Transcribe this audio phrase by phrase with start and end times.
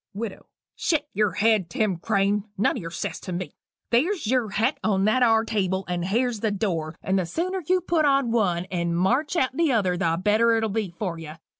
[0.15, 0.47] WIDOW.
[0.75, 3.51] "Shet yer head, Tim Crane nun o' yer sass to me.
[3.91, 7.81] There's yer hat on that are table, and here's the door and the sooner you
[7.81, 11.33] put on one and march out o' t'other, the better it'll be for you.